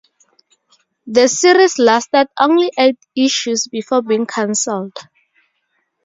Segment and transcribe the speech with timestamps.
[1.05, 4.97] The series lasted only eight issues before being canceled.